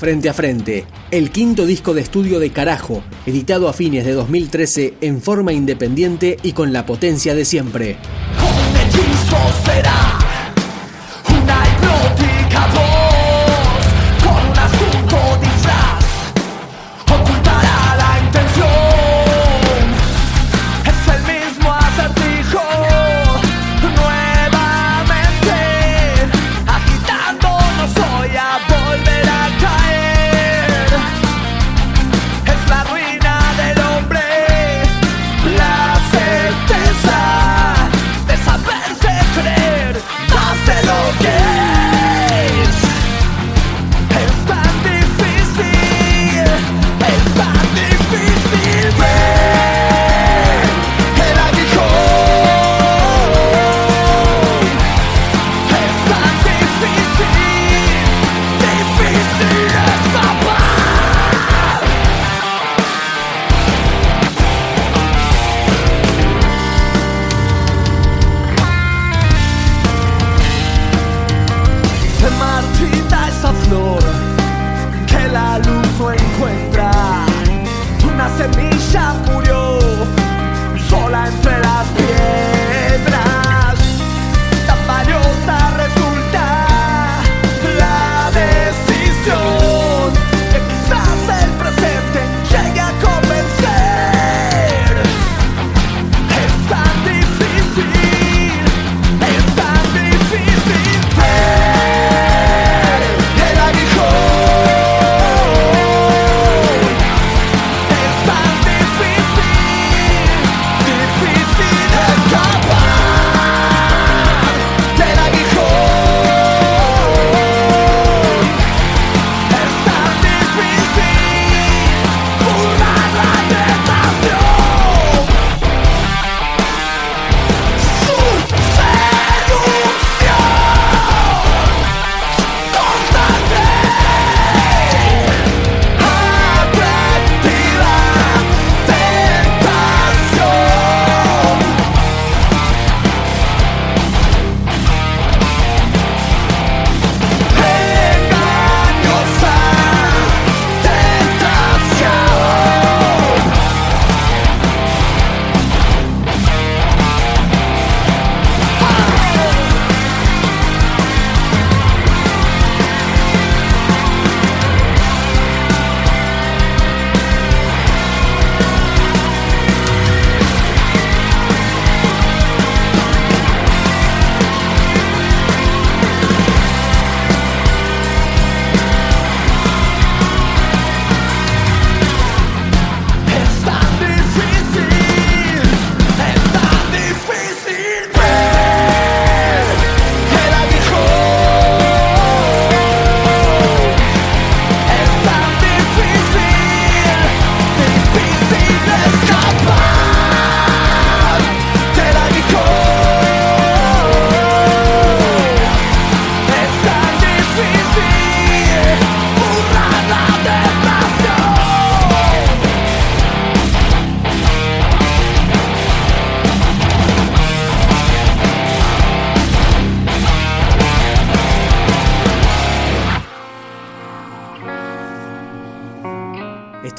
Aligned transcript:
Frente 0.00 0.30
a 0.30 0.32
Frente, 0.32 0.86
el 1.10 1.30
quinto 1.30 1.66
disco 1.66 1.92
de 1.92 2.00
estudio 2.00 2.40
de 2.40 2.48
Carajo, 2.48 3.02
editado 3.26 3.68
a 3.68 3.74
fines 3.74 4.06
de 4.06 4.12
2013 4.12 4.94
en 5.02 5.20
forma 5.20 5.52
independiente 5.52 6.38
y 6.42 6.54
con 6.54 6.72
la 6.72 6.86
potencia 6.86 7.34
de 7.34 7.44
siempre. 7.44 7.98
será 9.62 10.19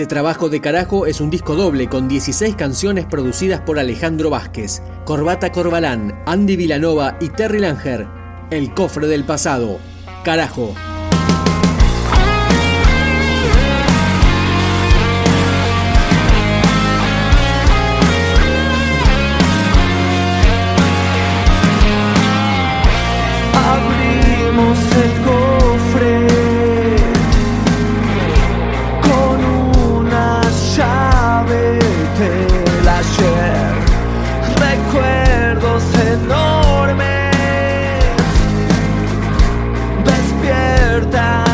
Este 0.02 0.16
trabajo 0.16 0.50
de 0.50 0.62
carajo 0.62 1.06
es 1.06 1.22
un 1.22 1.30
disco 1.30 1.54
doble 1.54 1.88
con 1.88 2.08
16 2.08 2.56
canciones 2.56 3.06
producidas 3.06 3.62
por 3.62 3.78
Alejandro 3.78 4.32
Vázquez, 4.32 4.82
Corbata 5.06 5.52
Corbalán, 5.52 6.24
Andy 6.26 6.56
Vilanova 6.56 7.20
y 7.22 7.30
Terry 7.30 7.60
Langer. 7.60 8.08
El 8.50 8.74
cofre 8.74 9.06
del 9.06 9.26
pasado. 9.26 9.78
Carajo. 10.24 10.74
Recuerdos 34.60 35.84
enormes. 36.14 37.36
Despierto. 40.06 41.51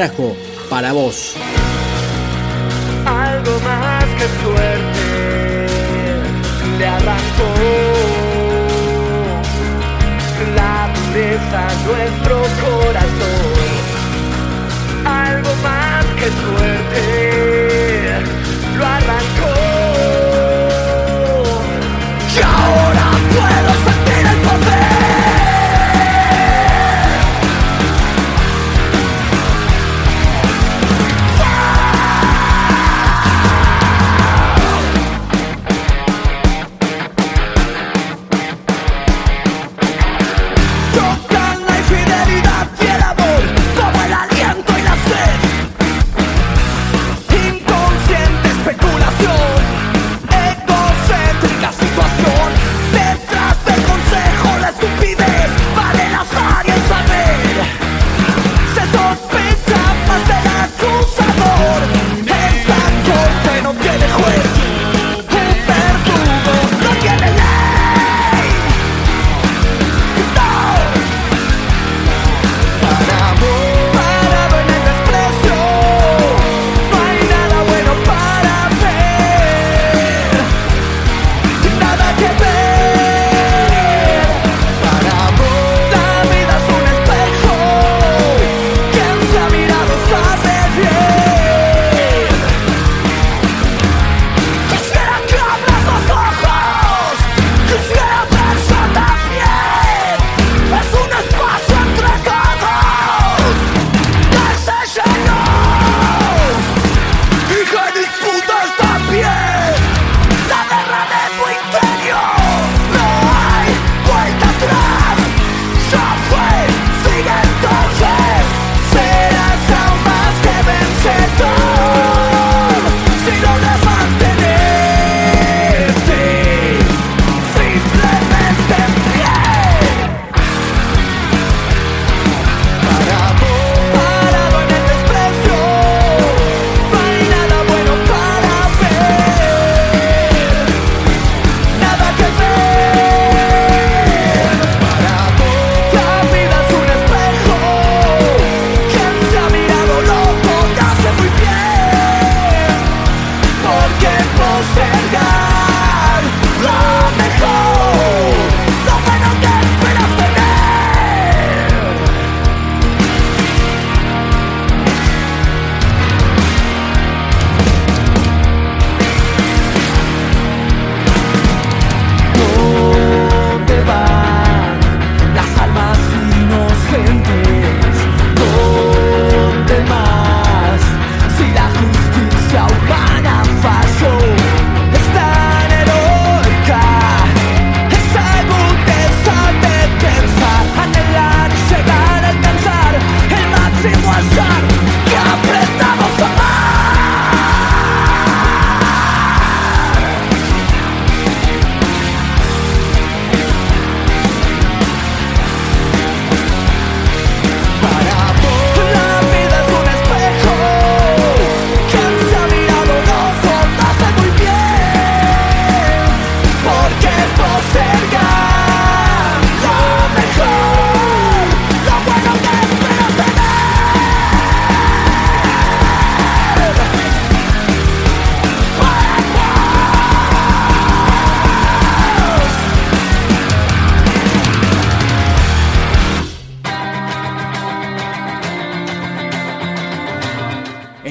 carajo, 0.00 0.34
para 0.70 0.92
vos. 0.92 1.34
Algo 3.04 3.60
más 3.60 4.04
que 4.18 4.26
suerte 4.42 5.66
le 6.78 6.86
arrancó 6.86 7.50
la 10.56 10.88
dureza 10.94 11.68
nuestro 11.86 12.36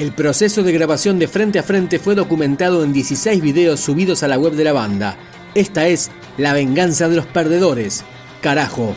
El 0.00 0.12
proceso 0.12 0.62
de 0.62 0.72
grabación 0.72 1.18
de 1.18 1.28
Frente 1.28 1.58
a 1.58 1.62
Frente 1.62 1.98
fue 1.98 2.14
documentado 2.14 2.84
en 2.84 2.94
16 2.94 3.42
videos 3.42 3.80
subidos 3.80 4.22
a 4.22 4.28
la 4.28 4.38
web 4.38 4.54
de 4.54 4.64
la 4.64 4.72
banda. 4.72 5.18
Esta 5.54 5.88
es 5.88 6.10
La 6.38 6.54
venganza 6.54 7.06
de 7.10 7.16
los 7.16 7.26
perdedores. 7.26 8.02
Carajo. 8.40 8.96